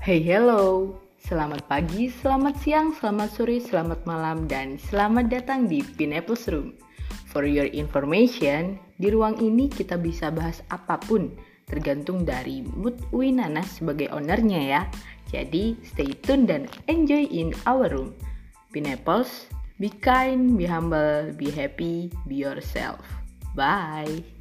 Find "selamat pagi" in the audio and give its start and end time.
1.28-2.08